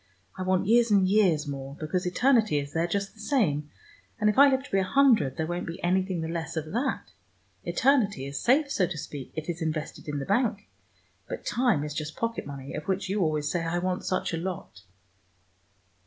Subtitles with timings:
[0.35, 3.69] I want years and years more, because eternity is there just the same,
[4.19, 6.71] and if I live to be a hundred there won't be anything the less of
[6.71, 7.11] that.
[7.65, 10.67] Eternity is safe, so to speak: it is invested in the bank,
[11.29, 14.37] but time is just pocket money, of which you always say I want such a
[14.37, 14.81] lot.